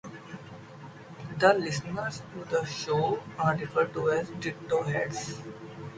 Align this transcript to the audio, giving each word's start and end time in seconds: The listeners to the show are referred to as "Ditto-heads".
The 1.37 1.53
listeners 1.53 2.23
to 2.33 2.43
the 2.45 2.65
show 2.65 3.21
are 3.37 3.55
referred 3.55 3.93
to 3.93 4.09
as 4.09 4.31
"Ditto-heads". 4.31 5.43